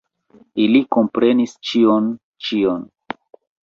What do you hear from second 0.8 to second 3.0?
komprenis ĉion, ĉion!